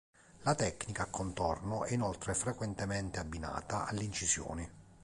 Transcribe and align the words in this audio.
La 0.41 0.55
tecnica 0.55 1.03
a 1.03 1.09
contorno 1.11 1.83
è 1.83 1.93
inoltre 1.93 2.33
frequentemente 2.33 3.19
abbinata 3.19 3.85
alle 3.85 4.03
incisioni. 4.05 4.67